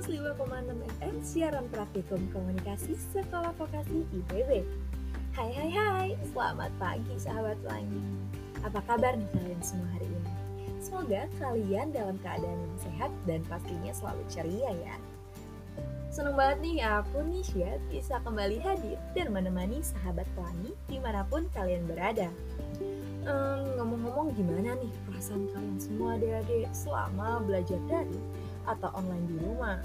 105,6 0.00 0.80
FM 0.96 1.16
siaran 1.20 1.68
praktikum 1.68 2.24
komunikasi 2.32 2.96
Sekolah 3.12 3.52
Vokasi 3.60 4.08
IPB. 4.08 4.64
Hai 5.36 5.52
hai 5.52 5.68
hai, 5.68 6.08
selamat 6.32 6.72
pagi 6.80 7.20
sahabat 7.20 7.60
pelangi. 7.60 8.00
Apa 8.64 8.80
kabar 8.88 9.12
nih 9.20 9.28
kalian 9.28 9.60
semua 9.60 9.92
hari 9.92 10.08
ini? 10.08 10.32
Semoga 10.80 11.28
kalian 11.36 11.92
dalam 11.92 12.16
keadaan 12.24 12.48
yang 12.64 12.78
sehat 12.80 13.12
dan 13.28 13.44
pastinya 13.44 13.92
selalu 13.92 14.24
ceria 14.32 14.72
ya. 14.72 14.96
Seneng 16.08 16.32
banget 16.32 16.64
nih 16.64 16.80
aku 16.80 17.20
Nisha 17.28 17.76
bisa 17.92 18.24
kembali 18.24 18.56
hadir 18.56 18.96
dan 19.12 19.28
menemani 19.36 19.84
sahabat 19.84 20.24
pelangi 20.32 20.72
di 20.88 20.96
mana 20.96 21.28
pun 21.28 21.44
kalian 21.52 21.84
berada. 21.84 22.32
ngomong 23.20 23.76
ngomong-ngomong 23.76 24.32
gimana 24.32 24.80
nih 24.80 24.92
perasaan 25.04 25.44
kalian 25.52 25.76
semua 25.76 26.16
adik-adik 26.16 26.72
selama 26.72 27.44
belajar 27.44 27.76
dari 27.84 28.16
atau 28.68 28.90
online 28.96 29.26
di 29.30 29.36
rumah? 29.40 29.78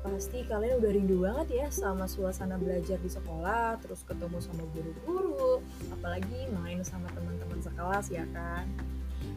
Pasti 0.00 0.48
kalian 0.48 0.80
udah 0.80 0.90
rindu 0.96 1.16
banget 1.20 1.48
ya 1.52 1.66
sama 1.68 2.08
suasana 2.08 2.56
belajar 2.56 2.96
di 3.04 3.10
sekolah, 3.12 3.76
terus 3.84 4.00
ketemu 4.08 4.40
sama 4.40 4.64
guru-guru, 4.72 5.60
apalagi 5.92 6.48
main 6.56 6.80
sama 6.80 7.12
teman-teman 7.12 7.60
sekelas 7.60 8.08
ya 8.08 8.24
kan. 8.32 8.64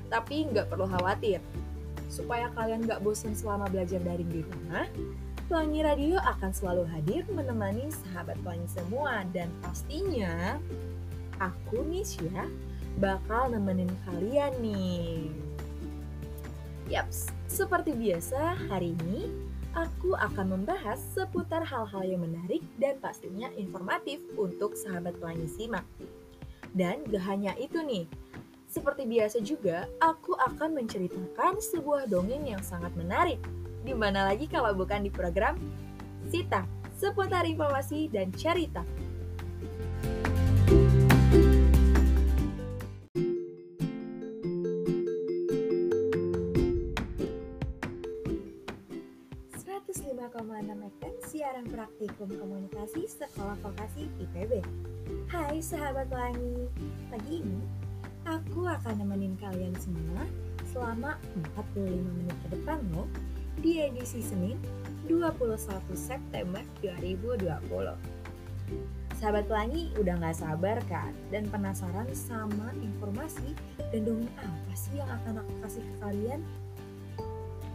Tapi 0.07 0.47
nggak 0.55 0.71
perlu 0.71 0.87
khawatir, 0.87 1.43
supaya 2.07 2.47
kalian 2.55 2.87
nggak 2.87 3.03
bosan 3.03 3.35
selama 3.35 3.67
belajar 3.67 3.99
daring 3.99 4.31
di 4.31 4.39
rumah, 4.47 4.87
Pelangi 5.51 5.83
Radio 5.83 6.17
akan 6.23 6.55
selalu 6.55 6.87
hadir 6.87 7.27
menemani 7.27 7.91
sahabat 7.91 8.39
pelangi 8.41 8.63
semua 8.71 9.27
dan 9.35 9.51
pastinya 9.59 10.55
aku 11.35 11.83
Nisha 11.83 12.47
bakal 12.97 13.51
nemenin 13.51 13.91
kalian 14.07 14.55
nih. 14.63 15.27
Yaps, 16.91 17.31
seperti 17.47 17.95
biasa 17.95 18.59
hari 18.67 18.91
ini 19.07 19.31
aku 19.71 20.19
akan 20.19 20.59
membahas 20.59 20.99
seputar 21.15 21.63
hal-hal 21.63 22.03
yang 22.03 22.21
menarik 22.27 22.59
dan 22.75 22.99
pastinya 22.99 23.47
informatif 23.55 24.19
untuk 24.35 24.75
sahabat 24.75 25.15
pelangi 25.15 25.47
simak. 25.47 25.87
Dan 26.75 27.07
gak 27.07 27.23
hanya 27.23 27.55
itu 27.55 27.79
nih, 27.79 28.03
seperti 28.67 29.07
biasa 29.07 29.39
juga 29.39 29.87
aku 30.03 30.35
akan 30.35 30.83
menceritakan 30.83 31.63
sebuah 31.63 32.11
dongeng 32.11 32.51
yang 32.51 32.59
sangat 32.59 32.91
menarik 32.99 33.39
di 33.83 33.95
mana 33.95 34.27
lagi 34.27 34.51
kalau 34.51 34.75
bukan 34.75 35.07
di 35.07 35.11
program 35.11 35.55
Sita, 36.27 36.67
seputar 36.99 37.47
informasi 37.47 38.11
dan 38.11 38.31
cerita. 38.35 38.83
Sekolah 53.63 53.79
Vokasi 53.79 54.03
IPB. 54.19 54.51
Hai 55.31 55.63
sahabat 55.63 56.11
pelangi, 56.11 56.67
pagi 57.07 57.47
ini 57.47 57.63
aku 58.27 58.67
akan 58.67 58.99
nemenin 58.99 59.39
kalian 59.39 59.71
semua 59.79 60.27
selama 60.67 61.15
45 61.55 61.79
menit 61.95 62.35
ke 62.43 62.59
depan 62.59 62.83
loh 62.91 63.07
di 63.63 63.79
edisi 63.79 64.19
Senin 64.19 64.59
21 65.07 65.63
September 65.95 66.59
2020. 66.83 67.39
Sahabat 69.15 69.47
pelangi 69.47 69.95
udah 69.95 70.11
gak 70.19 70.43
sabar 70.43 70.83
kan 70.91 71.15
dan 71.31 71.47
penasaran 71.47 72.11
sama 72.11 72.67
informasi 72.83 73.55
dan 73.95 74.03
dongeng 74.03 74.33
apa 74.43 74.73
sih 74.75 74.99
yang 74.99 75.07
akan 75.07 75.39
aku 75.39 75.53
kasih 75.63 75.83
ke 75.87 75.95
kalian? 76.03 76.43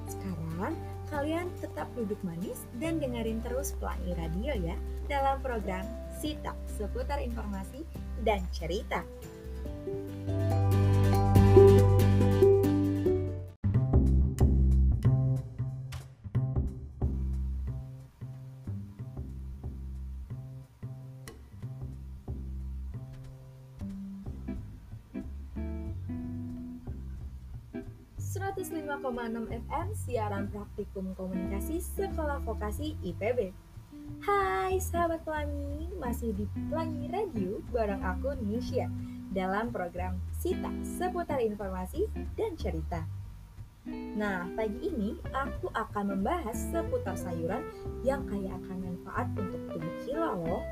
Sekarang 0.04 0.76
kalian 1.08 1.48
tetap 1.64 1.88
duduk 1.96 2.20
manis 2.20 2.68
dan 2.76 3.00
dengerin 3.00 3.40
terus 3.40 3.72
pelangi 3.80 4.12
radio 4.12 4.52
ya 4.52 4.76
dalam 5.08 5.40
program 5.40 5.82
Sita 6.20 6.52
seputar 6.76 7.18
informasi 7.24 7.82
dan 8.22 8.44
cerita. 8.52 9.02
105,6 28.58 29.48
FM 29.48 29.88
siaran 29.94 30.44
praktikum 30.52 31.16
komunikasi 31.16 31.80
Sekolah 31.80 32.42
Vokasi 32.44 32.98
IPB. 33.00 33.67
Hai 34.24 34.80
sahabat 34.80 35.20
pelangi, 35.28 35.84
masih 36.00 36.32
di 36.32 36.48
Pelangi 36.72 37.12
Radio 37.12 37.60
bareng 37.68 38.00
aku 38.00 38.40
Nisha 38.40 38.88
dalam 39.36 39.68
program 39.68 40.16
Sita 40.32 40.72
seputar 40.80 41.44
informasi 41.44 42.08
dan 42.32 42.56
cerita. 42.56 43.04
Nah, 44.16 44.48
pagi 44.56 44.88
ini 44.88 45.12
aku 45.28 45.68
akan 45.76 46.16
membahas 46.16 46.56
seputar 46.72 47.20
sayuran 47.20 47.60
yang 48.00 48.24
kaya 48.24 48.56
akan 48.64 48.76
manfaat 48.80 49.28
untuk 49.36 49.60
tubuh 49.76 49.94
kita 50.00 50.32
loh. 50.40 50.64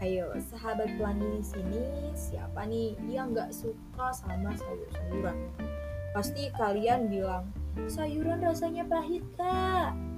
Ayo, 0.00 0.32
sahabat 0.40 0.88
pelangi 0.96 1.28
di 1.36 1.44
sini, 1.44 1.84
siapa 2.16 2.64
nih 2.64 2.96
yang 3.12 3.36
nggak 3.36 3.52
suka 3.52 4.08
sama 4.16 4.56
sayur-sayuran? 4.56 5.36
Pasti 6.16 6.48
kalian 6.56 7.12
bilang, 7.12 7.44
sayuran 7.92 8.40
rasanya 8.40 8.88
pahit 8.88 9.20
kak. 9.36 10.13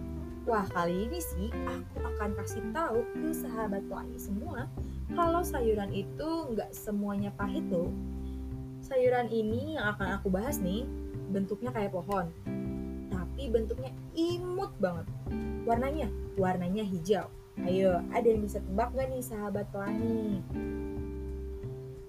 Wah 0.47 0.62
kali 0.71 1.11
ini 1.11 1.19
sih 1.19 1.51
aku 1.51 2.07
akan 2.07 2.39
kasih 2.39 2.62
tahu 2.71 3.03
ke 3.19 3.34
sahabat 3.34 3.83
pelangi 3.91 4.15
semua 4.15 4.71
kalau 5.11 5.43
sayuran 5.43 5.91
itu 5.91 6.55
nggak 6.55 6.71
semuanya 6.71 7.34
pahit 7.34 7.67
loh. 7.67 7.91
Sayuran 8.79 9.27
ini 9.27 9.75
yang 9.75 9.99
akan 9.99 10.23
aku 10.23 10.31
bahas 10.31 10.62
nih 10.62 10.87
bentuknya 11.34 11.75
kayak 11.75 11.91
pohon, 11.91 12.31
tapi 13.11 13.51
bentuknya 13.51 13.91
imut 14.15 14.71
banget. 14.79 15.11
Warnanya, 15.67 16.07
warnanya 16.39 16.87
hijau. 16.87 17.27
Ayo, 17.67 17.99
ada 18.15 18.27
yang 18.31 18.47
bisa 18.47 18.63
tebak 18.63 18.95
gak 18.95 19.11
nih 19.11 19.27
sahabat 19.27 19.67
pelangi? 19.75 20.45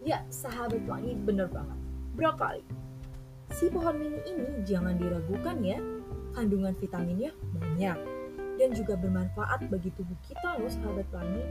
Ya, 0.05 0.21
sahabat 0.29 0.77
pelangi 0.85 1.17
bener 1.25 1.49
banget. 1.49 1.79
Brokoli 2.13 2.61
Si 3.57 3.71
pohon 3.73 3.97
mini 3.97 4.21
ini 4.29 4.61
jangan 4.67 4.93
diragukan 4.99 5.57
ya, 5.65 5.81
kandungan 6.37 6.77
vitaminnya 6.77 7.33
banyak 7.57 8.16
dan 8.57 8.73
juga 8.73 8.97
bermanfaat 8.97 9.69
bagi 9.69 9.93
tubuh 9.93 10.17
kita 10.25 10.57
loh 10.57 10.69
sahabat 10.69 11.05
pelangi. 11.13 11.45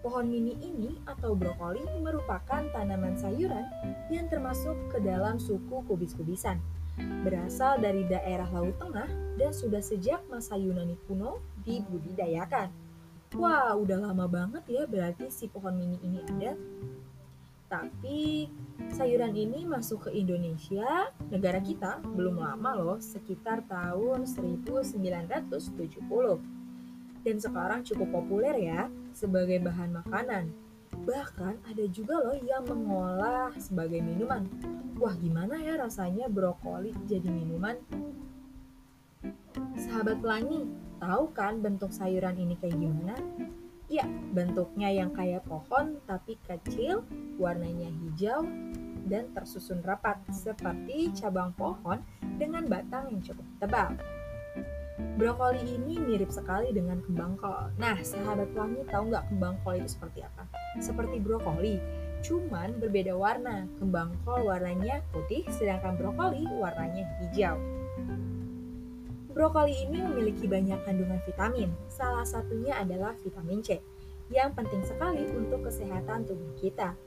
Pohon 0.00 0.32
mini 0.32 0.56
ini 0.64 0.96
atau 1.04 1.36
brokoli 1.36 1.84
merupakan 2.00 2.64
tanaman 2.72 3.20
sayuran 3.20 3.68
yang 4.08 4.32
termasuk 4.32 4.72
ke 4.88 4.96
dalam 5.04 5.36
suku 5.36 5.84
kubis-kubisan. 5.84 6.56
Berasal 7.24 7.84
dari 7.84 8.08
daerah 8.08 8.48
Laut 8.48 8.76
Tengah 8.80 9.08
dan 9.36 9.52
sudah 9.52 9.84
sejak 9.84 10.24
masa 10.32 10.56
Yunani 10.56 10.96
kuno 11.04 11.44
dibudidayakan. 11.64 12.72
Wah, 13.36 13.76
udah 13.76 14.10
lama 14.10 14.24
banget 14.26 14.64
ya 14.72 14.82
berarti 14.88 15.28
si 15.28 15.52
pohon 15.52 15.76
mini 15.76 16.00
ini 16.00 16.18
ada. 16.24 16.56
Tapi 17.70 18.50
sayuran 18.90 19.30
ini 19.38 19.62
masuk 19.62 20.10
ke 20.10 20.18
Indonesia, 20.18 21.14
negara 21.30 21.62
kita, 21.62 22.02
belum 22.02 22.42
lama 22.42 22.74
loh, 22.74 22.98
sekitar 22.98 23.62
tahun 23.70 24.26
1970. 24.26 25.46
Dan 27.22 27.36
sekarang 27.38 27.86
cukup 27.86 28.10
populer 28.10 28.56
ya 28.58 28.90
sebagai 29.14 29.62
bahan 29.62 30.02
makanan. 30.02 30.50
Bahkan 31.06 31.54
ada 31.70 31.84
juga 31.86 32.18
loh 32.18 32.34
yang 32.42 32.66
mengolah 32.66 33.54
sebagai 33.54 34.02
minuman. 34.02 34.50
Wah 34.98 35.14
gimana 35.14 35.62
ya 35.62 35.78
rasanya 35.78 36.26
brokoli 36.26 36.90
jadi 37.06 37.30
minuman? 37.30 37.78
Sahabat 39.78 40.18
pelangi, 40.18 40.66
tahu 40.98 41.30
kan 41.30 41.62
bentuk 41.62 41.94
sayuran 41.94 42.34
ini 42.34 42.58
kayak 42.58 42.76
gimana? 42.76 43.14
Ya, 43.90 44.06
bentuknya 44.06 44.86
yang 44.86 45.10
kayak 45.10 45.42
pohon 45.50 45.98
tapi 46.06 46.38
kecil, 46.46 47.02
warnanya 47.42 47.90
hijau, 47.90 48.46
dan 49.10 49.26
tersusun 49.34 49.82
rapat 49.82 50.22
seperti 50.30 51.10
cabang 51.18 51.50
pohon 51.58 51.98
dengan 52.38 52.70
batang 52.70 53.10
yang 53.10 53.18
cukup 53.18 53.42
tebal. 53.58 53.90
Brokoli 55.18 55.64
ini 55.66 55.98
mirip 55.98 56.30
sekali 56.30 56.70
dengan 56.70 57.02
kembang 57.02 57.34
kol. 57.34 57.74
Nah, 57.82 57.98
sahabat 57.98 58.54
pelangi 58.54 58.86
tahu 58.86 59.10
nggak 59.10 59.26
kembang 59.26 59.58
kol 59.66 59.74
itu 59.74 59.90
seperti 59.90 60.22
apa? 60.22 60.46
Seperti 60.78 61.18
brokoli, 61.18 61.82
cuman 62.22 62.78
berbeda 62.78 63.18
warna. 63.18 63.66
Kembang 63.82 64.14
kol 64.22 64.46
warnanya 64.46 65.02
putih, 65.10 65.42
sedangkan 65.50 65.98
brokoli 65.98 66.46
warnanya 66.46 67.10
hijau. 67.26 67.58
Brokoli 69.30 69.86
ini 69.86 70.02
memiliki 70.02 70.50
banyak 70.50 70.82
kandungan 70.82 71.22
vitamin, 71.22 71.70
salah 71.86 72.26
satunya 72.26 72.74
adalah 72.74 73.14
vitamin 73.22 73.62
C, 73.62 73.78
yang 74.26 74.50
penting 74.58 74.82
sekali 74.82 75.22
untuk 75.30 75.70
kesehatan 75.70 76.26
tubuh 76.26 76.50
kita. 76.58 76.98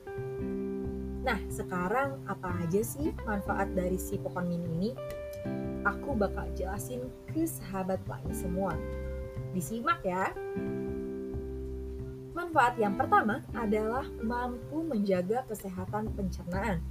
Nah, 1.23 1.39
sekarang 1.47 2.19
apa 2.27 2.51
aja 2.63 2.83
sih 2.83 3.15
manfaat 3.23 3.71
dari 3.75 3.95
si 3.95 4.19
pohon 4.19 4.43
mini 4.47 4.67
ini? 4.75 4.91
Aku 5.83 6.15
bakal 6.15 6.47
jelasin 6.55 7.11
ke 7.31 7.43
sahabat 7.43 7.99
pelangi 8.07 8.35
semua. 8.35 8.75
Disimak 9.51 10.03
ya. 10.03 10.31
Manfaat 12.35 12.75
yang 12.79 12.99
pertama 12.99 13.43
adalah 13.55 14.03
mampu 14.19 14.83
menjaga 14.83 15.47
kesehatan 15.47 16.11
pencernaan. 16.15 16.83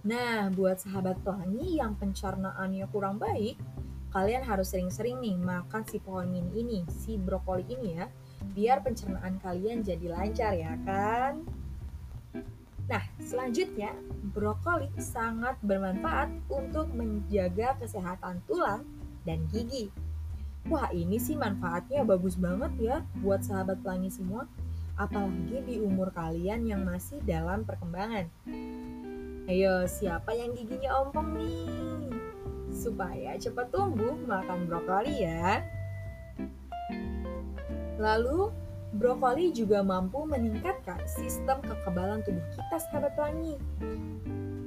Nah, 0.00 0.48
buat 0.50 0.80
sahabat 0.80 1.20
pelangi 1.20 1.76
yang 1.76 1.92
pencernaannya 1.94 2.88
kurang 2.88 3.20
baik, 3.20 3.60
kalian 4.10 4.42
harus 4.42 4.74
sering-sering 4.74 5.22
nih 5.22 5.38
makan 5.38 5.86
si 5.86 6.02
pohon 6.02 6.30
mini 6.30 6.50
ini, 6.62 6.78
si 6.90 7.14
brokoli 7.14 7.62
ini 7.70 7.98
ya, 7.98 8.06
biar 8.54 8.82
pencernaan 8.82 9.38
kalian 9.38 9.86
jadi 9.86 10.06
lancar 10.10 10.52
ya 10.58 10.74
kan? 10.82 11.46
Nah, 12.90 13.04
selanjutnya, 13.22 13.94
brokoli 14.34 14.90
sangat 14.98 15.54
bermanfaat 15.62 16.26
untuk 16.50 16.90
menjaga 16.90 17.78
kesehatan 17.78 18.42
tulang 18.50 18.82
dan 19.22 19.46
gigi. 19.54 19.94
Wah, 20.66 20.90
ini 20.90 21.22
sih 21.22 21.38
manfaatnya 21.38 22.02
bagus 22.02 22.34
banget 22.34 22.72
ya 22.82 22.96
buat 23.22 23.46
sahabat 23.46 23.78
pelangi 23.86 24.10
semua, 24.10 24.50
apalagi 24.98 25.62
di 25.62 25.78
umur 25.78 26.10
kalian 26.10 26.66
yang 26.66 26.82
masih 26.82 27.22
dalam 27.22 27.62
perkembangan. 27.62 28.26
Ayo, 29.46 29.86
siapa 29.86 30.34
yang 30.34 30.52
giginya 30.58 30.98
ompong 30.98 31.38
nih? 31.38 32.19
Supaya 32.80 33.36
cepat 33.36 33.68
tumbuh, 33.68 34.16
makan 34.24 34.64
brokoli 34.64 35.28
ya. 35.28 35.60
Lalu, 38.00 38.48
Brokoli 38.90 39.54
juga 39.54 39.86
mampu 39.86 40.26
meningkatkan 40.26 40.98
sistem 41.06 41.62
kekebalan 41.62 42.26
tubuh 42.26 42.42
kita 42.58 42.76
sahabat 42.90 43.14
pelangi. 43.14 43.54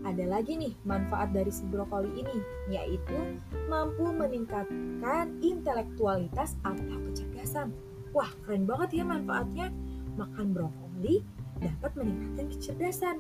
Ada 0.08 0.24
lagi 0.32 0.56
nih 0.56 0.72
manfaat 0.88 1.36
dari 1.36 1.52
si 1.52 1.68
brokoli 1.68 2.08
ini, 2.24 2.40
yaitu 2.72 3.20
mampu 3.68 4.16
meningkatkan 4.16 5.28
intelektualitas 5.44 6.56
atau 6.64 6.98
kecerdasan. 7.12 7.76
Wah, 8.16 8.32
keren 8.48 8.64
banget 8.64 9.04
ya 9.04 9.04
manfaatnya. 9.04 9.68
Makan 10.16 10.56
brokoli 10.56 11.20
dapat 11.60 11.92
meningkatkan 12.00 12.48
kecerdasan. 12.48 13.20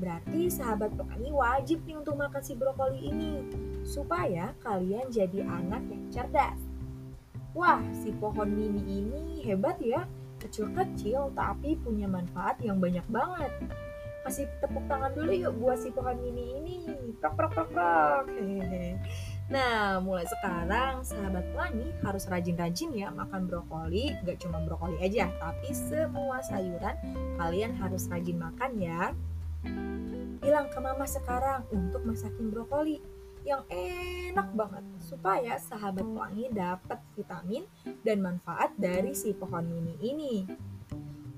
Berarti 0.00 0.48
sahabat 0.48 0.96
pelangi 0.96 1.28
wajib 1.28 1.84
nih 1.84 2.00
untuk 2.00 2.16
makan 2.16 2.40
si 2.40 2.56
brokoli 2.56 3.04
ini, 3.04 3.44
supaya 3.88 4.52
kalian 4.60 5.08
jadi 5.08 5.48
anak 5.48 5.80
yang 5.88 6.04
cerdas. 6.12 6.60
Wah, 7.56 7.80
si 7.96 8.12
pohon 8.12 8.52
mini 8.52 8.84
ini 8.84 9.40
hebat 9.48 9.80
ya 9.80 10.04
kecil-kecil 10.38 11.32
tapi 11.32 11.74
punya 11.80 12.04
manfaat 12.04 12.60
yang 12.60 12.76
banyak 12.78 13.02
banget. 13.08 13.50
Kasih 14.22 14.44
tepuk 14.60 14.84
tangan 14.92 15.16
dulu 15.16 15.32
yuk 15.32 15.56
buat 15.56 15.80
si 15.80 15.88
pohon 15.88 16.20
mini 16.20 16.60
ini. 16.60 16.78
Prok 17.16 17.32
prok 17.34 17.50
prok 17.56 17.68
prok. 17.72 18.24
Nah, 19.48 19.96
mulai 20.04 20.28
sekarang 20.28 21.00
sahabat 21.00 21.48
pelangi 21.56 21.88
harus 22.04 22.28
rajin-rajin 22.28 22.92
ya 22.92 23.08
makan 23.08 23.48
brokoli. 23.48 24.12
Gak 24.28 24.44
cuma 24.44 24.60
brokoli 24.60 25.00
aja, 25.00 25.32
tapi 25.40 25.72
semua 25.72 26.44
sayuran 26.44 26.92
kalian 27.40 27.72
harus 27.80 28.04
rajin 28.12 28.36
makan 28.36 28.76
ya. 28.76 29.16
Bilang 30.44 30.68
ke 30.68 30.78
mama 30.78 31.08
sekarang 31.08 31.64
untuk 31.72 32.04
masakin 32.04 32.52
brokoli 32.52 33.00
yang 33.46 33.62
enak 33.70 34.48
banget 34.54 34.84
supaya 35.02 35.58
sahabat 35.58 36.06
pelangi 36.06 36.46
dapat 36.50 36.98
vitamin 37.14 37.64
dan 38.02 38.22
manfaat 38.22 38.74
dari 38.78 39.14
si 39.14 39.34
pohon 39.34 39.66
mini 39.66 39.94
ini. 40.02 40.34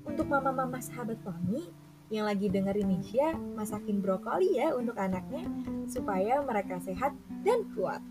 Untuk 0.05 0.25
mama-mama 0.25 0.81
sahabat 0.81 1.21
pelangi 1.21 1.69
yang 2.11 2.27
lagi 2.27 2.51
dengerin 2.51 2.91
Nisha, 2.91 3.37
masakin 3.55 4.03
brokoli 4.03 4.59
ya 4.59 4.75
untuk 4.75 4.99
anaknya 4.99 5.47
supaya 5.87 6.43
mereka 6.43 6.81
sehat 6.83 7.15
dan 7.47 7.63
kuat. 7.71 8.03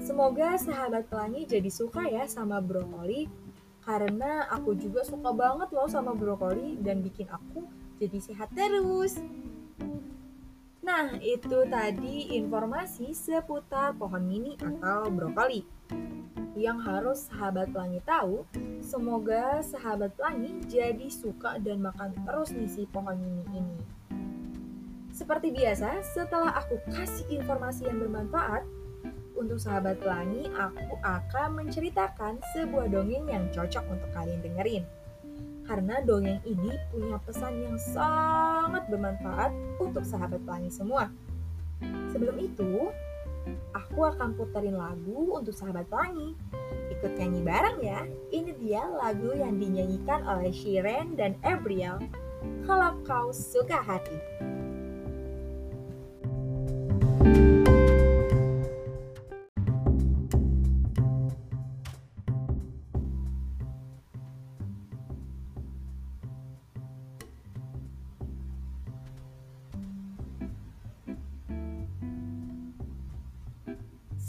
Semoga 0.00 0.56
sahabat 0.56 1.10
pelangi 1.10 1.44
jadi 1.44 1.68
suka 1.68 2.06
ya 2.06 2.24
sama 2.30 2.62
brokoli 2.62 3.26
karena 3.84 4.46
aku 4.52 4.76
juga 4.76 5.02
suka 5.02 5.32
banget 5.32 5.72
loh 5.72 5.88
sama 5.88 6.12
brokoli 6.14 6.78
dan 6.78 7.00
bikin 7.00 7.26
aku 7.26 7.64
jadi 7.98 8.18
sehat 8.22 8.48
terus. 8.54 9.18
Nah, 10.90 11.06
itu 11.22 11.62
tadi 11.70 12.34
informasi 12.34 13.14
seputar 13.14 13.94
pohon 13.94 14.26
mini 14.26 14.58
atau 14.58 15.06
brokoli. 15.06 15.62
Yang 16.58 16.78
harus 16.82 17.18
sahabat 17.30 17.70
pelangi 17.70 18.02
tahu, 18.02 18.42
semoga 18.82 19.62
sahabat 19.62 20.10
pelangi 20.18 20.50
jadi 20.66 21.06
suka 21.06 21.62
dan 21.62 21.86
makan 21.86 22.10
terus 22.26 22.50
nih 22.50 22.66
si 22.66 22.82
pohon 22.90 23.14
mini 23.22 23.46
ini. 23.54 23.78
Seperti 25.14 25.54
biasa, 25.54 26.02
setelah 26.02 26.58
aku 26.58 26.82
kasih 26.90 27.38
informasi 27.38 27.86
yang 27.86 28.02
bermanfaat, 28.02 28.66
untuk 29.38 29.62
sahabat 29.62 29.94
pelangi, 30.02 30.50
aku 30.58 30.98
akan 31.06 31.54
menceritakan 31.54 32.42
sebuah 32.50 32.90
dongeng 32.90 33.30
yang 33.30 33.46
cocok 33.54 33.86
untuk 33.94 34.10
kalian 34.10 34.42
dengerin 34.42 34.82
karena 35.70 36.02
dongeng 36.02 36.42
ini 36.42 36.74
punya 36.90 37.14
pesan 37.22 37.62
yang 37.62 37.78
sangat 37.78 38.90
bermanfaat 38.90 39.54
untuk 39.78 40.02
sahabat 40.02 40.42
pelangi 40.42 40.66
semua. 40.66 41.06
Sebelum 42.10 42.42
itu, 42.42 42.90
aku 43.70 44.02
akan 44.02 44.34
puterin 44.34 44.74
lagu 44.74 45.38
untuk 45.38 45.54
sahabat 45.54 45.86
pelangi. 45.86 46.34
Ikut 46.90 47.14
nyanyi 47.14 47.40
bareng 47.46 47.78
ya. 47.86 48.02
Ini 48.34 48.50
dia 48.58 48.82
lagu 48.82 49.30
yang 49.30 49.62
dinyanyikan 49.62 50.26
oleh 50.26 50.50
Shiren 50.50 51.14
dan 51.14 51.38
Abriel. 51.46 52.02
Kalau 52.66 52.98
kau 53.06 53.30
suka 53.30 53.78
hati. 53.78 54.18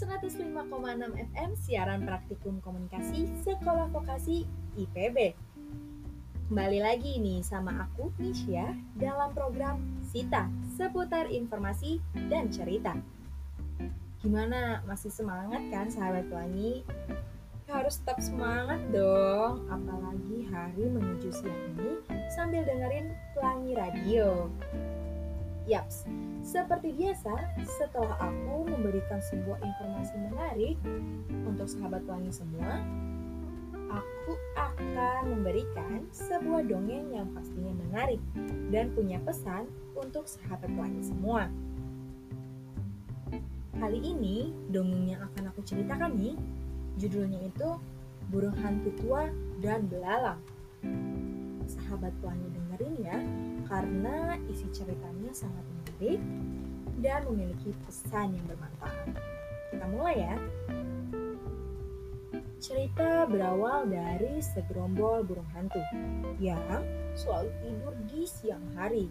105,6 0.01 0.57
FM 1.13 1.49
siaran 1.53 2.01
praktikum 2.09 2.57
komunikasi 2.65 3.29
Sekolah 3.45 3.85
Vokasi 3.93 4.49
IPB. 4.73 5.37
Kembali 6.49 6.81
lagi 6.81 7.21
nih 7.21 7.45
sama 7.45 7.85
aku 7.85 8.09
Nisha 8.17 8.73
dalam 8.97 9.29
program 9.37 9.77
Sita 10.01 10.49
seputar 10.73 11.29
informasi 11.29 12.01
dan 12.33 12.49
cerita. 12.49 12.97
Gimana? 14.25 14.81
Masih 14.89 15.13
semangat 15.13 15.61
kan 15.69 15.93
sahabat 15.93 16.25
pelangi? 16.33 16.81
Harus 17.69 18.01
tetap 18.01 18.25
semangat 18.25 18.81
dong, 18.89 19.69
apalagi 19.69 20.49
hari 20.49 20.89
menuju 20.89 21.29
siang 21.29 21.77
ini 21.77 22.01
sambil 22.33 22.65
dengerin 22.65 23.13
Pelangi 23.37 23.77
Radio. 23.77 24.49
Yaps, 25.69 26.09
seperti 26.41 26.89
biasa, 26.97 27.33
setelah 27.65 28.17
aku 28.17 28.65
memberikan 28.65 29.21
sebuah 29.29 29.61
informasi 29.61 30.15
menarik 30.29 30.77
untuk 31.45 31.69
sahabat 31.69 32.01
pelangi 32.05 32.33
semua, 32.33 32.81
aku 33.93 34.33
akan 34.57 35.21
memberikan 35.37 36.05
sebuah 36.09 36.65
dongeng 36.65 37.13
yang 37.13 37.29
pastinya 37.31 37.73
menarik 37.87 38.21
dan 38.73 38.89
punya 38.97 39.21
pesan 39.21 39.69
untuk 39.93 40.25
sahabat 40.25 40.69
pelangi 40.73 41.03
semua. 41.05 41.45
Kali 43.77 43.97
ini, 43.97 44.53
dongeng 44.69 45.09
yang 45.09 45.21
akan 45.25 45.49
aku 45.49 45.65
ceritakan 45.65 46.13
nih, 46.13 46.37
judulnya 47.01 47.49
itu 47.49 47.69
Burung 48.29 48.53
Hantu 48.61 48.93
Tua 49.01 49.25
dan 49.61 49.89
Belalang. 49.89 50.41
Sahabat 51.65 52.13
pelangi 52.21 52.49
dengerin 52.53 52.95
ya, 53.01 53.17
karena 53.65 54.37
isi 54.51 54.69
ceritanya 54.69 55.31
sangat 55.33 55.65
menarik 55.65 55.80
dan 57.01 57.25
memiliki 57.29 57.73
pesan 57.85 58.37
yang 58.37 58.45
bermanfaat. 58.49 59.17
Kita 59.73 59.85
mulai 59.89 60.15
ya. 60.17 60.35
Cerita 62.61 63.25
berawal 63.25 63.89
dari 63.89 64.37
segerombol 64.37 65.25
burung 65.25 65.49
hantu 65.57 65.81
yang 66.37 66.61
selalu 67.17 67.49
tidur 67.65 67.93
di 68.05 68.21
siang 68.29 68.61
hari. 68.77 69.09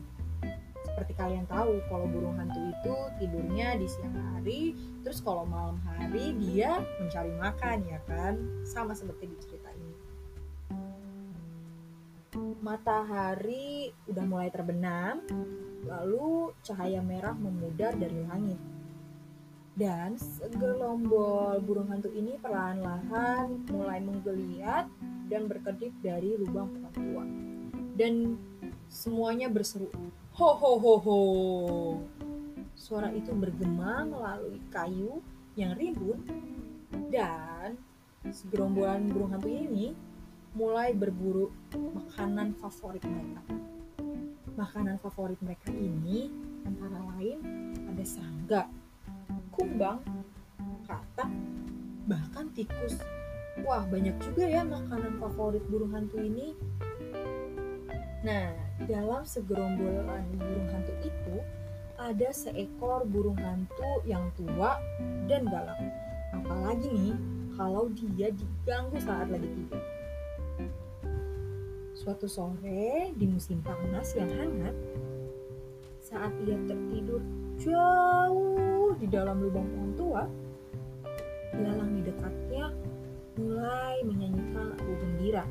Seperti 0.86 1.12
kalian 1.18 1.44
tahu, 1.50 1.82
kalau 1.90 2.06
burung 2.08 2.38
hantu 2.38 2.56
itu 2.56 2.94
tidurnya 3.18 3.74
di 3.74 3.90
siang 3.90 4.14
hari, 4.14 4.72
terus 5.02 5.18
kalau 5.18 5.44
malam 5.44 5.82
hari 5.82 6.32
dia 6.38 6.78
mencari 7.02 7.34
makan 7.36 7.84
ya 7.90 7.98
kan, 8.06 8.38
sama 8.62 8.94
seperti 8.94 9.28
di 9.28 9.36
cerita 9.42 9.59
matahari 12.60 13.92
udah 14.06 14.24
mulai 14.24 14.52
terbenam, 14.52 15.24
lalu 15.88 16.52
cahaya 16.60 17.00
merah 17.00 17.32
memudar 17.34 17.96
dari 17.96 18.20
langit. 18.28 18.60
Dan 19.74 20.20
segelombol 20.20 21.56
burung 21.64 21.88
hantu 21.88 22.12
ini 22.12 22.36
perlahan-lahan 22.36 23.64
mulai 23.72 23.98
menggeliat 24.04 24.84
dan 25.32 25.48
berkedip 25.48 25.92
dari 26.04 26.36
lubang 26.36 26.68
pohon. 26.92 27.28
Dan 27.96 28.36
semuanya 28.92 29.48
berseru, 29.48 29.88
Ho 30.36 30.50
ho 30.56 30.72
ho 30.76 30.94
ho. 31.00 31.20
Suara 32.76 33.08
itu 33.12 33.32
bergema 33.32 34.04
melalui 34.04 34.60
kayu 34.68 35.24
yang 35.56 35.76
rimbun 35.76 36.22
dan 37.08 37.76
segerombolan 38.28 39.08
burung 39.08 39.32
hantu 39.32 39.48
ini 39.48 39.92
mulai 40.54 40.90
berburu 40.90 41.54
makanan 41.74 42.58
favorit 42.58 43.02
mereka. 43.06 43.42
Makanan 44.58 44.98
favorit 44.98 45.38
mereka 45.40 45.70
ini 45.70 46.28
antara 46.66 46.98
lain 47.16 47.38
ada 47.86 48.04
serangga, 48.04 48.62
kumbang, 49.54 50.02
katak, 50.84 51.30
bahkan 52.10 52.50
tikus. 52.52 52.98
Wah, 53.62 53.86
banyak 53.86 54.16
juga 54.18 54.44
ya 54.46 54.62
makanan 54.66 55.22
favorit 55.22 55.62
burung 55.70 55.94
hantu 55.94 56.18
ini. 56.18 56.58
Nah, 58.20 58.52
dalam 58.84 59.22
segerombolan 59.24 60.24
burung 60.36 60.68
hantu 60.74 60.92
itu 61.06 61.36
ada 62.00 62.28
seekor 62.32 63.04
burung 63.06 63.38
hantu 63.38 64.02
yang 64.08 64.32
tua 64.34 64.80
dan 65.28 65.46
galak. 65.46 65.78
Apalagi 66.32 66.88
nih 66.88 67.16
kalau 67.54 67.92
dia 67.92 68.32
diganggu 68.32 68.96
saat 69.00 69.28
lagi 69.28 69.46
tidur. 69.46 69.82
Suatu 72.00 72.24
sore 72.24 73.12
di 73.12 73.28
musim 73.28 73.60
panas 73.60 74.16
yang 74.16 74.32
hangat, 74.32 74.72
saat 76.00 76.32
ia 76.48 76.56
tertidur 76.64 77.20
jauh 77.60 78.96
di 78.96 79.04
dalam 79.04 79.44
lubang 79.44 79.68
pohon 79.68 79.92
tua, 80.00 80.24
belalang 81.52 82.00
di 82.00 82.08
dekatnya 82.08 82.72
mulai 83.36 84.00
menyanyikan 84.08 84.72
lagu 84.72 84.92
gembira. 84.96 85.44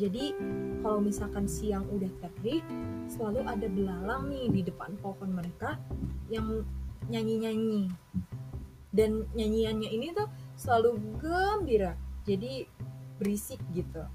Jadi 0.00 0.32
kalau 0.80 1.04
misalkan 1.04 1.44
siang 1.44 1.84
udah 1.92 2.08
terik, 2.24 2.64
selalu 3.12 3.44
ada 3.44 3.68
belalang 3.68 4.32
nih 4.32 4.48
di 4.48 4.60
depan 4.64 4.96
pohon 5.04 5.28
mereka 5.28 5.76
yang 6.32 6.64
nyanyi-nyanyi. 7.12 7.92
Dan 8.96 9.28
nyanyiannya 9.36 9.92
ini 9.92 10.16
tuh 10.16 10.24
selalu 10.56 11.20
gembira. 11.20 12.00
Jadi 12.24 12.64
berisik 13.20 13.60
gitu. 13.76 14.08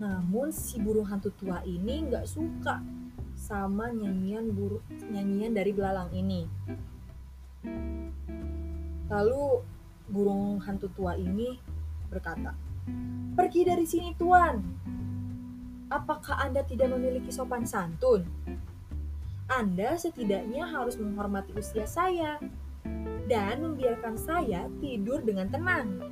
Namun 0.00 0.48
si 0.48 0.80
burung 0.80 1.04
hantu 1.04 1.28
tua 1.36 1.60
ini 1.68 2.08
nggak 2.08 2.24
suka 2.24 2.80
sama 3.36 3.92
nyanyian 3.92 4.48
burung 4.48 4.80
nyanyian 5.12 5.52
dari 5.52 5.76
belalang 5.76 6.08
ini. 6.16 6.48
Lalu 9.12 9.60
burung 10.08 10.56
hantu 10.64 10.88
tua 10.96 11.20
ini 11.20 11.60
berkata, 12.08 12.56
"Pergi 13.36 13.60
dari 13.68 13.84
sini, 13.84 14.16
Tuan. 14.16 14.56
Apakah 15.92 16.48
Anda 16.48 16.64
tidak 16.64 16.96
memiliki 16.96 17.28
sopan 17.28 17.68
santun? 17.68 18.24
Anda 19.52 20.00
setidaknya 20.00 20.64
harus 20.64 20.96
menghormati 20.96 21.52
usia 21.58 21.84
saya 21.84 22.40
dan 23.28 23.60
membiarkan 23.60 24.16
saya 24.16 24.64
tidur 24.80 25.20
dengan 25.20 25.52
tenang." 25.52 26.08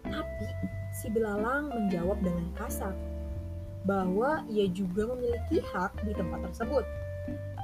Tapi 0.00 0.48
si 0.96 1.12
belalang 1.12 1.68
menjawab 1.68 2.24
dengan 2.24 2.48
kasar 2.56 3.17
bahwa 3.88 4.44
ia 4.52 4.68
juga 4.68 5.08
memiliki 5.16 5.64
hak 5.64 6.04
di 6.04 6.12
tempat 6.12 6.44
tersebut 6.52 6.84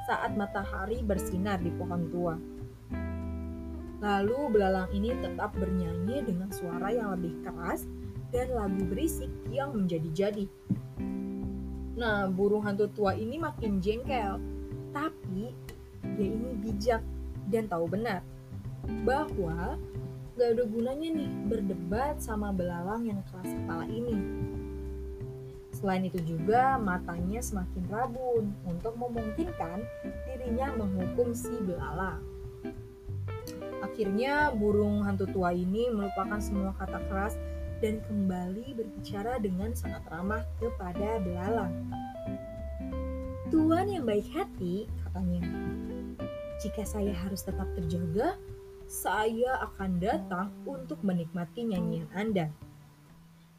saat 0.08 0.32
matahari 0.32 1.04
bersinar 1.04 1.60
di 1.60 1.68
pohon 1.76 2.08
tua. 2.08 2.34
Lalu 4.00 4.56
belalang 4.56 4.88
ini 4.96 5.12
tetap 5.20 5.52
bernyanyi 5.56 6.24
dengan 6.24 6.48
suara 6.48 6.88
yang 6.92 7.12
lebih 7.12 7.44
keras 7.44 7.84
dan 8.32 8.52
lagu 8.56 8.80
berisik 8.88 9.28
yang 9.52 9.76
menjadi-jadi. 9.76 10.48
Nah, 11.94 12.26
burung 12.32 12.64
hantu 12.64 12.88
tua 12.90 13.12
ini 13.16 13.36
makin 13.36 13.78
jengkel, 13.84 14.40
tapi 14.96 15.52
dia 16.16 16.28
ini 16.28 16.52
bijak 16.58 17.02
dan 17.48 17.68
tahu 17.68 17.88
benar 17.88 18.20
bahwa 19.08 19.80
gak 20.36 20.48
ada 20.58 20.64
gunanya 20.68 21.08
nih 21.14 21.30
berdebat 21.48 22.20
sama 22.20 22.52
belalang 22.52 23.08
yang 23.08 23.20
keras 23.30 23.48
kepala 23.48 23.86
ini 23.88 24.43
Selain 25.84 26.08
itu 26.08 26.16
juga 26.24 26.80
matanya 26.80 27.44
semakin 27.44 27.84
rabun 27.92 28.56
untuk 28.64 28.96
memungkinkan 28.96 29.84
dirinya 30.24 30.72
menghukum 30.80 31.36
si 31.36 31.52
belalang. 31.60 32.24
Akhirnya 33.84 34.48
burung 34.56 35.04
hantu 35.04 35.28
tua 35.28 35.52
ini 35.52 35.92
melupakan 35.92 36.40
semua 36.40 36.72
kata 36.80 37.04
keras 37.04 37.36
dan 37.84 38.00
kembali 38.08 38.80
berbicara 38.80 39.36
dengan 39.36 39.76
sangat 39.76 40.00
ramah 40.08 40.40
kepada 40.56 41.20
belalang. 41.20 41.76
Tuan 43.52 43.84
yang 43.84 44.08
baik 44.08 44.24
hati, 44.32 44.88
katanya. 45.04 45.44
Jika 46.64 46.88
saya 46.88 47.12
harus 47.12 47.44
tetap 47.44 47.68
terjaga, 47.76 48.40
saya 48.88 49.60
akan 49.68 50.00
datang 50.00 50.48
untuk 50.64 51.04
menikmati 51.04 51.68
nyanyian 51.68 52.08
Anda. 52.16 52.48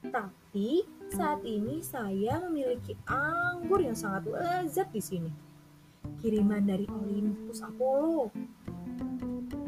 Tapi 0.10 0.45
saat 1.12 1.44
ini 1.44 1.84
saya 1.84 2.40
memiliki 2.48 2.96
anggur 3.12 3.84
yang 3.84 3.92
sangat 3.92 4.24
lezat 4.32 4.88
di 4.96 5.04
sini. 5.04 5.32
Kiriman 6.24 6.64
dari 6.64 6.88
Olympus 6.88 7.60
Apollo. 7.60 8.32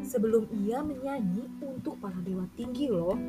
Sebelum 0.00 0.48
ia 0.64 0.80
menyanyi 0.80 1.44
untuk 1.60 2.00
para 2.00 2.16
dewa 2.24 2.48
tinggi 2.56 2.88
loh. 2.88 3.20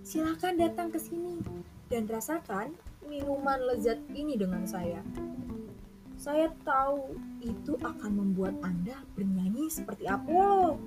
Silakan 0.00 0.56
datang 0.56 0.88
ke 0.88 0.96
sini 0.96 1.44
dan 1.92 2.08
rasakan 2.08 2.72
minuman 3.04 3.60
lezat 3.60 4.00
ini 4.16 4.40
dengan 4.40 4.64
saya. 4.64 5.04
Saya 6.16 6.48
tahu 6.64 7.20
itu 7.44 7.76
akan 7.84 8.12
membuat 8.16 8.56
Anda 8.64 8.96
bernyanyi 9.12 9.68
seperti 9.68 10.08
Apollo. 10.08 10.80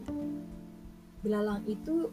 Belalang 1.22 1.62
itu 1.70 2.10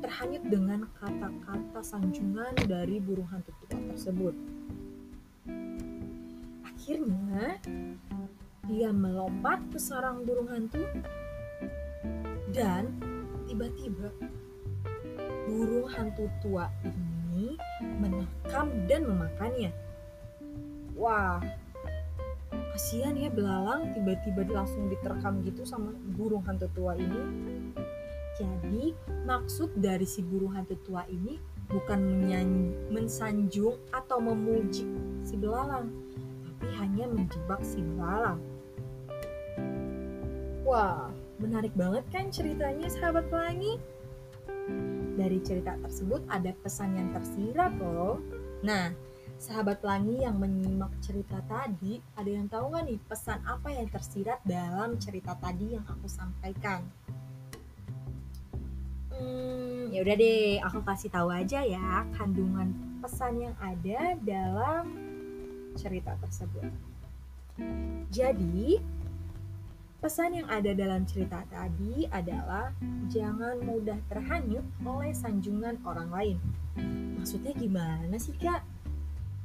terhanyut 0.00 0.44
dengan 0.48 0.80
kata-kata 0.96 1.80
sanjungan 1.84 2.54
dari 2.64 3.00
burung 3.00 3.28
hantu 3.28 3.52
tua 3.64 3.78
tersebut. 3.92 4.34
Akhirnya, 6.64 7.60
dia 8.66 8.90
melompat 8.90 9.62
ke 9.70 9.78
sarang 9.78 10.26
burung 10.26 10.50
hantu 10.50 10.82
dan 12.50 12.90
tiba-tiba 13.46 14.10
burung 15.46 15.86
hantu 15.90 16.26
tua 16.42 16.66
ini 16.82 17.54
menekam 18.02 18.70
dan 18.90 19.06
memakannya. 19.06 19.70
Wah, 20.96 21.38
kasihan 22.74 23.14
ya 23.14 23.28
belalang 23.30 23.92
tiba-tiba 23.94 24.48
langsung 24.50 24.88
diterkam 24.90 25.44
gitu 25.46 25.62
sama 25.62 25.92
burung 26.16 26.42
hantu 26.44 26.66
tua 26.74 26.96
ini. 26.98 27.20
Jadi 28.36 28.92
maksud 29.24 29.80
dari 29.80 30.04
si 30.04 30.20
burung 30.20 30.52
hantu 30.52 30.76
tua 30.84 31.08
ini 31.08 31.40
bukan 31.72 31.98
menyanyi, 31.98 32.76
mensanjung 32.92 33.80
atau 33.90 34.20
memuji 34.20 34.86
si 35.26 35.34
belalang, 35.34 35.90
tapi 36.44 36.68
hanya 36.78 37.04
menjebak 37.10 37.60
si 37.64 37.80
belalang. 37.82 38.38
Wah, 40.68 41.08
menarik 41.40 41.72
banget 41.72 42.04
kan 42.12 42.28
ceritanya 42.28 42.86
sahabat 42.92 43.26
pelangi? 43.32 43.80
Dari 45.16 45.38
cerita 45.40 45.78
tersebut 45.80 46.26
ada 46.28 46.52
pesan 46.60 46.92
yang 46.92 47.08
tersirat 47.16 47.72
loh. 47.80 48.20
Nah, 48.60 48.92
sahabat 49.40 49.80
pelangi 49.80 50.26
yang 50.26 50.36
menyimak 50.36 50.92
cerita 51.00 51.40
tadi, 51.48 52.04
ada 52.20 52.30
yang 52.30 52.52
tahu 52.52 52.68
nggak 52.68 52.84
nih 52.84 53.00
pesan 53.08 53.40
apa 53.48 53.68
yang 53.72 53.88
tersirat 53.88 54.44
dalam 54.44 55.00
cerita 55.00 55.32
tadi 55.40 55.78
yang 55.78 55.86
aku 55.88 56.04
sampaikan? 56.04 56.84
Hmm, 59.16 59.88
ya 59.92 60.04
udah 60.04 60.16
deh, 60.16 60.60
aku 60.60 60.84
kasih 60.84 61.08
tahu 61.08 61.32
aja 61.32 61.64
ya 61.64 62.04
kandungan 62.16 62.72
pesan 63.00 63.40
yang 63.40 63.56
ada 63.62 64.18
dalam 64.20 64.84
cerita 65.76 66.16
tersebut. 66.20 66.68
Jadi, 68.12 68.76
pesan 70.04 70.36
yang 70.42 70.48
ada 70.52 70.76
dalam 70.76 71.08
cerita 71.08 71.40
tadi 71.48 72.04
adalah 72.12 72.72
jangan 73.08 73.56
mudah 73.64 73.96
terhanyut 74.12 74.64
oleh 74.84 75.12
sanjungan 75.16 75.80
orang 75.88 76.10
lain. 76.12 76.38
Maksudnya 77.16 77.56
gimana 77.56 78.16
sih, 78.20 78.36
Kak? 78.36 78.60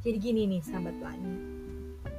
Jadi 0.04 0.18
gini 0.20 0.42
nih, 0.52 0.62
sahabat 0.66 0.96
pelangi. 1.00 1.38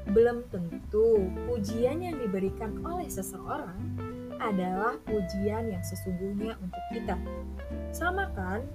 Belum 0.08 0.42
tentu 0.48 1.28
pujian 1.46 2.00
yang 2.00 2.16
diberikan 2.16 2.80
oleh 2.82 3.06
seseorang 3.06 4.11
adalah 4.50 4.98
pujian 5.06 5.70
yang 5.70 5.82
sesungguhnya 5.86 6.58
untuk 6.58 6.82
kita. 6.90 7.14
Sama 7.94 8.26
kan? 8.34 8.66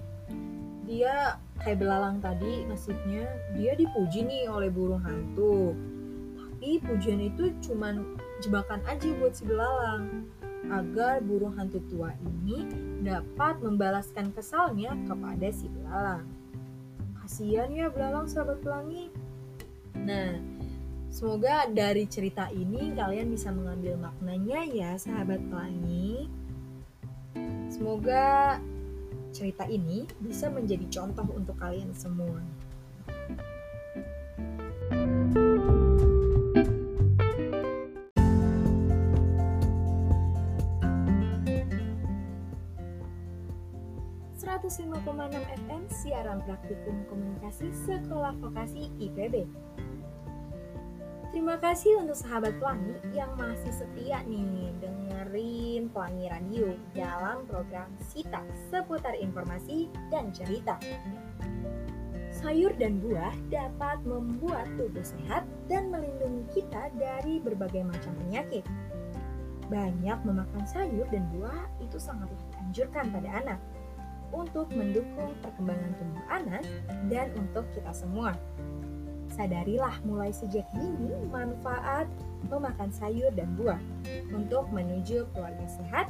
Dia 0.88 1.36
kayak 1.60 1.84
belalang 1.84 2.24
tadi 2.24 2.64
nasibnya, 2.64 3.28
dia 3.60 3.76
dipuji 3.76 4.24
nih 4.24 4.48
oleh 4.48 4.72
burung 4.72 5.04
hantu. 5.04 5.76
Tapi 6.40 6.80
pujian 6.80 7.20
itu 7.20 7.52
cuman 7.68 8.16
jebakan 8.40 8.80
aja 8.88 9.12
buat 9.20 9.36
si 9.36 9.44
belalang 9.44 10.26
agar 10.68 11.24
burung 11.24 11.56
hantu 11.56 11.80
tua 11.88 12.12
ini 12.24 12.68
dapat 13.04 13.60
membalaskan 13.64 14.32
kesalnya 14.36 14.96
kepada 15.08 15.48
si 15.52 15.68
belalang. 15.72 16.28
Kasihan 17.24 17.70
ya 17.72 17.88
belalang 17.92 18.28
sahabat 18.28 18.64
pelangi. 18.64 19.12
Nah, 19.96 20.40
Semoga 21.08 21.66
dari 21.72 22.06
cerita 22.06 22.52
ini 22.54 22.94
kalian 22.94 23.34
bisa 23.34 23.50
mengambil 23.50 23.98
maknanya 23.98 24.62
ya 24.68 24.92
sahabat 24.96 25.42
pelangi. 25.50 26.30
Semoga 27.74 28.58
cerita 29.34 29.66
ini 29.70 30.06
bisa 30.22 30.50
menjadi 30.50 30.86
contoh 30.90 31.28
untuk 31.34 31.58
kalian 31.58 31.92
semua. 31.94 32.40
105,6 44.68 45.08
FM 45.64 45.84
siaran 45.88 46.44
praktikum 46.44 47.00
komunikasi 47.08 47.72
Sekolah 47.88 48.36
Vokasi 48.42 48.92
IPB. 49.00 49.48
Terima 51.48 51.64
kasih 51.64 52.04
untuk 52.04 52.20
sahabat 52.20 52.60
Pelangi 52.60 53.00
yang 53.16 53.32
masih 53.40 53.72
setia 53.72 54.20
nih 54.28 54.68
dengerin 54.84 55.88
Pelangi 55.96 56.28
Radio 56.28 56.76
dalam 56.92 57.48
program 57.48 57.88
Sita 58.04 58.44
seputar 58.68 59.16
informasi 59.16 59.88
dan 60.12 60.28
cerita. 60.36 60.76
Sayur 62.36 62.76
dan 62.76 63.00
buah 63.00 63.32
dapat 63.48 64.04
membuat 64.04 64.68
tubuh 64.76 65.00
sehat 65.00 65.48
dan 65.72 65.88
melindungi 65.88 66.52
kita 66.52 66.92
dari 67.00 67.40
berbagai 67.40 67.96
macam 67.96 68.12
penyakit. 68.28 68.68
Banyak 69.72 70.20
memakan 70.28 70.68
sayur 70.68 71.08
dan 71.16 71.32
buah 71.32 71.64
itu 71.80 71.96
sangatlah 71.96 72.44
dianjurkan 72.60 73.08
pada 73.08 73.30
anak 73.40 73.60
untuk 74.36 74.68
mendukung 74.76 75.32
perkembangan 75.40 75.96
tubuh 75.96 76.26
anak 76.28 76.68
dan 77.08 77.32
untuk 77.40 77.64
kita 77.72 77.96
semua. 77.96 78.36
Sadarilah 79.38 80.02
mulai 80.02 80.34
sejak 80.34 80.66
dini 80.74 81.14
manfaat 81.30 82.10
memakan 82.50 82.90
sayur 82.90 83.30
dan 83.38 83.54
buah 83.54 83.78
untuk 84.34 84.66
menuju 84.74 85.30
keluarga 85.30 85.68
sehat 85.70 86.10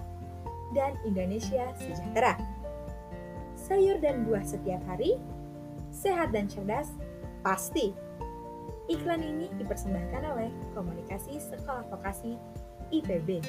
dan 0.71 0.95
Indonesia 1.03 1.75
sejahtera. 1.75 2.39
Sayur 3.59 3.99
dan 3.99 4.23
buah 4.23 4.47
setiap 4.47 4.79
hari, 4.87 5.19
sehat 5.91 6.31
dan 6.31 6.47
cerdas, 6.47 6.87
pasti. 7.43 7.91
Iklan 8.87 9.19
ini 9.19 9.51
dipersembahkan 9.59 10.23
oleh 10.23 10.47
Komunikasi 10.71 11.35
Sekolah 11.43 11.83
Vokasi 11.91 12.39
IPB. 12.95 13.43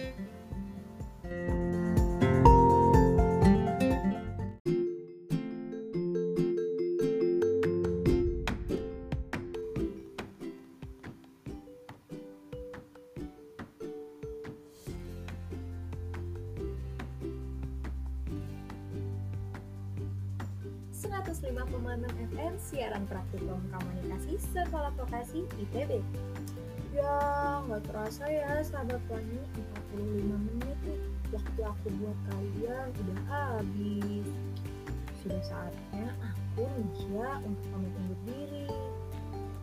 105,6 1.23 1.88
aku 31.89 32.05
buat 32.05 32.19
kalian 32.29 32.87
udah 33.01 33.21
habis. 33.33 34.29
Sudah 35.25 35.41
saatnya 35.41 36.13
aku 36.21 36.69
Nisha 36.69 37.41
untuk 37.49 37.65
pamit 37.73 37.93
undur 37.97 38.21
diri. 38.29 38.69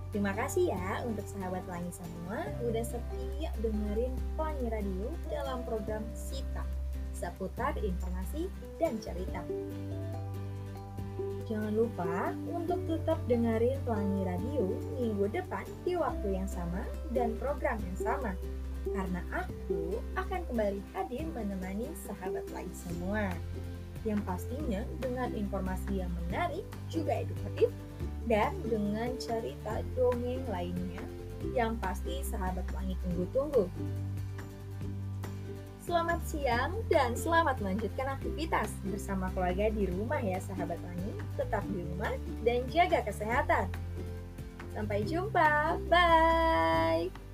Terima 0.10 0.34
kasih 0.34 0.74
ya 0.74 1.06
untuk 1.06 1.22
sahabat 1.30 1.62
pelangi 1.70 1.94
semua 1.94 2.50
udah 2.66 2.82
setia 2.82 3.54
dengerin 3.62 4.18
Pelangi 4.34 4.68
Radio 4.74 5.14
dalam 5.30 5.62
program 5.70 6.02
Sita 6.18 6.66
seputar 7.14 7.78
informasi 7.78 8.50
dan 8.82 8.98
cerita. 8.98 9.46
Jangan 11.46 11.78
lupa 11.78 12.34
untuk 12.50 12.82
tetap 12.90 13.22
dengerin 13.30 13.78
Pelangi 13.86 14.26
Radio 14.26 14.66
minggu 14.98 15.30
depan 15.30 15.62
di 15.86 15.94
waktu 15.94 16.42
yang 16.42 16.50
sama 16.50 16.82
dan 17.14 17.38
program 17.38 17.78
yang 17.86 17.98
sama. 18.02 18.34
Karena 18.94 19.22
aku 19.34 19.98
akan 20.14 20.42
kembali 20.52 20.82
hadir 20.94 21.26
menemani 21.34 21.90
sahabat 22.06 22.46
lain 22.54 22.70
semua. 22.76 23.34
Yang 24.06 24.22
pastinya 24.22 24.82
dengan 25.02 25.34
informasi 25.34 26.06
yang 26.06 26.14
menarik, 26.26 26.62
juga 26.94 27.26
edukatif, 27.26 27.74
dan 28.30 28.54
dengan 28.70 29.18
cerita 29.18 29.82
dongeng 29.98 30.46
lainnya 30.50 31.02
yang 31.54 31.78
pasti 31.78 32.22
sahabat 32.26 32.66
Pelangi 32.70 32.98
tunggu-tunggu. 33.06 33.66
Selamat 35.86 36.18
siang 36.26 36.74
dan 36.90 37.14
selamat 37.14 37.62
melanjutkan 37.62 38.18
aktivitas 38.18 38.74
bersama 38.90 39.30
keluarga 39.38 39.70
di 39.70 39.86
rumah 39.86 40.18
ya 40.18 40.42
sahabat 40.42 40.82
Pelangi 40.82 41.14
tetap 41.38 41.62
di 41.70 41.82
rumah, 41.86 42.14
dan 42.42 42.66
jaga 42.72 43.06
kesehatan. 43.06 43.70
Sampai 44.74 45.06
jumpa, 45.06 45.78
bye. 45.88 47.25